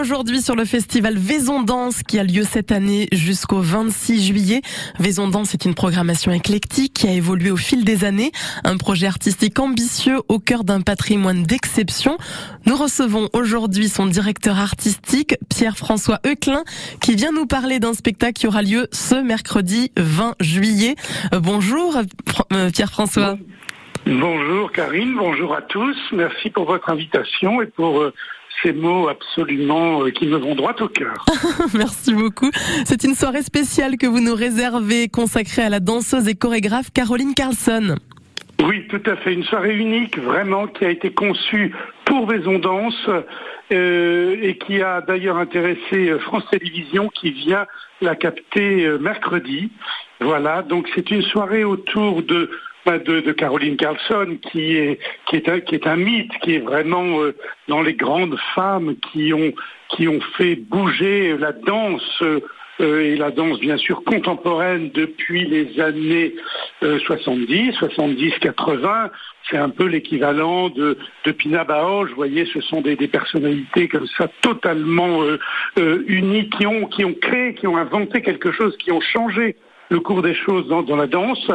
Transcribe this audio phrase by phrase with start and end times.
[0.00, 4.62] aujourd'hui sur le festival Vaison Danse qui a lieu cette année jusqu'au 26 juillet.
[4.98, 8.32] Vaison Danse est une programmation éclectique qui a évolué au fil des années,
[8.64, 12.16] un projet artistique ambitieux au cœur d'un patrimoine d'exception.
[12.64, 16.64] Nous recevons aujourd'hui son directeur artistique, Pierre-François Euclin,
[17.02, 20.94] qui vient nous parler d'un spectacle qui aura lieu ce mercredi 20 juillet.
[21.34, 21.98] Euh, bonjour
[22.52, 23.36] euh, Pierre-François.
[24.06, 25.96] Bonjour Karine, bonjour à tous.
[26.12, 28.14] Merci pour votre invitation et pour euh,
[28.62, 31.24] ces mots absolument qui me vont droit au cœur.
[31.74, 32.50] Merci beaucoup.
[32.84, 37.34] C'est une soirée spéciale que vous nous réservez consacrée à la danseuse et chorégraphe Caroline
[37.34, 37.96] Carlson.
[38.62, 39.32] Oui, tout à fait.
[39.32, 41.74] Une soirée unique, vraiment, qui a été conçue
[42.04, 43.08] pour Vaison Danse
[43.72, 47.66] euh, et qui a d'ailleurs intéressé euh, France Télévisions qui vient
[48.00, 49.70] la capter euh, mercredi.
[50.20, 52.50] Voilà, donc c'est une soirée autour de
[52.86, 57.20] de, Caroline Carlson, qui est, qui, est un, qui est un mythe, qui est vraiment
[57.20, 57.36] euh,
[57.68, 59.52] dans les grandes femmes qui ont,
[59.90, 62.40] qui ont fait bouger la danse euh,
[62.80, 66.34] et la danse bien sûr contemporaine depuis les années
[66.80, 69.10] 70, 70, 80.
[69.50, 72.08] C'est un peu l'équivalent de, de Pina Bausch.
[72.10, 75.38] Vous voyez, ce sont des, personnalités comme ça totalement euh,
[75.78, 79.56] euh, unies qui ont, qui ont créé, qui ont inventé quelque chose, qui ont changé
[79.90, 81.50] le cours des choses dans, la danse.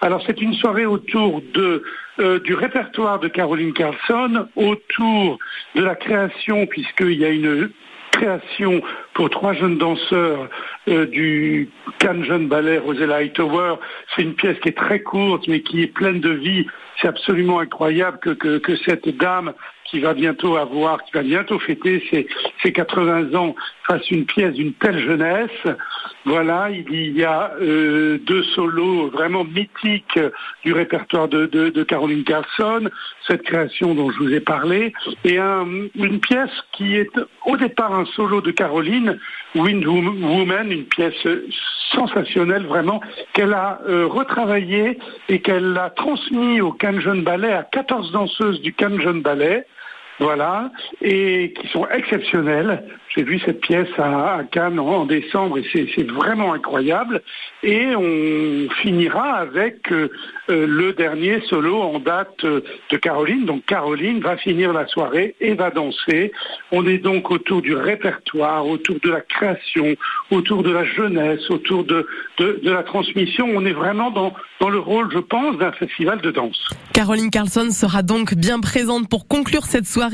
[0.00, 5.38] Alors c'est une soirée autour euh, du répertoire de Caroline Carlson, autour
[5.74, 7.70] de la création, puisqu'il y a une
[8.12, 8.80] création
[9.20, 10.48] pour trois jeunes danseurs
[10.88, 11.68] euh, du
[11.98, 13.74] Cannes Jeune Ballet Rosella Hightower.
[14.16, 16.66] C'est une pièce qui est très courte mais qui est pleine de vie.
[16.98, 19.52] C'est absolument incroyable que, que, cette dame
[19.84, 22.28] qui va bientôt avoir, qui va bientôt fêter ses,
[22.62, 23.54] ses 80 ans,
[23.86, 25.50] fasse une pièce d'une telle jeunesse.
[26.24, 30.18] Voilà, il y a euh, deux solos vraiment mythiques
[30.64, 32.88] du répertoire de, de, Caroline Carlson,
[33.26, 34.92] cette création dont je vous ai parlé,
[35.24, 37.10] et un, une pièce qui est
[37.46, 39.09] au départ un solo de Caroline,
[39.54, 41.26] Wind Woman, une pièce
[41.92, 43.00] sensationnelle vraiment,
[43.32, 44.98] qu'elle a euh, retravaillée
[45.28, 49.66] et qu'elle a transmis au Jeune Ballet, à 14 danseuses du Jeune Ballet,
[50.20, 50.70] voilà,
[51.00, 52.84] et qui sont exceptionnelles.
[53.16, 57.22] J'ai vu cette pièce à, Cannes en, décembre et c'est vraiment incroyable.
[57.62, 60.10] Et on finira avec euh,
[60.48, 62.60] euh, le dernier solo en date euh,
[62.90, 63.46] de Caroline.
[63.46, 66.30] Donc Caroline va finir la soirée et va danser.
[66.70, 69.96] On est donc autour du répertoire, autour de la création,
[70.30, 72.06] autour de la jeunesse, autour de,
[72.38, 73.48] de, de la transmission.
[73.52, 76.62] On est vraiment dans, dans le rôle, je pense, d'un festival de danse.
[76.92, 80.09] Caroline Carlson sera donc bien présente pour conclure cette soirée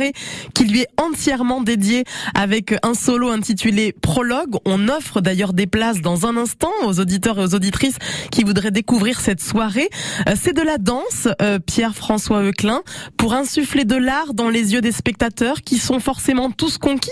[0.55, 4.57] qui lui est entièrement dédiée avec un solo intitulé Prologue.
[4.65, 7.97] On offre d'ailleurs des places dans un instant aux auditeurs et aux auditrices
[8.31, 9.89] qui voudraient découvrir cette soirée.
[10.29, 12.83] Euh, c'est de la danse, euh, Pierre-François Euclin,
[13.17, 17.11] pour insuffler de l'art dans les yeux des spectateurs qui sont forcément tous conquis.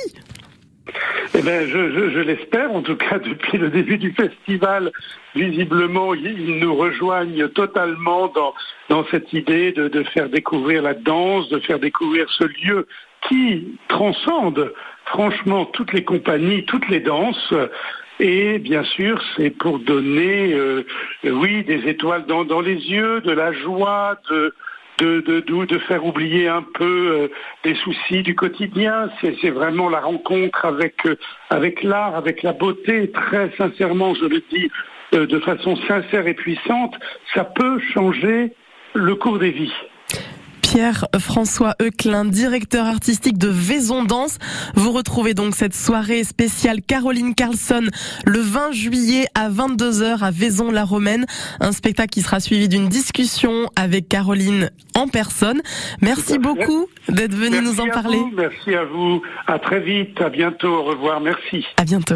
[1.34, 2.72] Eh bien, je, l'espère.
[2.72, 4.93] En tout cas, depuis le début du festival,
[5.34, 8.55] visiblement, ils nous rejoignent totalement dans,
[8.89, 12.87] dans cette idée de, de faire découvrir la danse, de faire découvrir ce lieu
[13.28, 14.72] qui transcende
[15.06, 17.55] franchement toutes les compagnies, toutes les danses.
[18.21, 20.84] Et bien sûr, c'est pour donner, euh,
[21.25, 24.55] oui, des étoiles dans, dans les yeux, de la joie, de,
[24.99, 27.28] de, faire oublier un peu euh,
[27.65, 29.10] les soucis du quotidien.
[29.21, 31.16] C'est vraiment la rencontre avec, euh,
[31.50, 33.10] avec l'art, avec la beauté.
[33.10, 34.71] Très sincèrement, je le dis
[35.15, 36.94] euh, de façon sincère et puissante,
[37.34, 38.53] ça peut changer
[38.94, 39.72] le cours des vies.
[40.75, 44.39] Pierre-François Euclin, directeur artistique de Vaison Danse.
[44.75, 47.85] Vous retrouvez donc cette soirée spéciale Caroline Carlson
[48.27, 51.27] le 20 juillet à 22h à Vaison-la-Romaine.
[51.61, 55.63] Un spectacle qui sera suivi d'une discussion avec Caroline en personne.
[56.01, 58.19] Merci beaucoup d'être venu nous en parler.
[58.34, 59.23] merci à vous.
[59.47, 60.21] À très vite.
[60.21, 60.75] À bientôt.
[60.75, 61.21] Au revoir.
[61.21, 61.65] Merci.
[61.77, 62.13] À bientôt.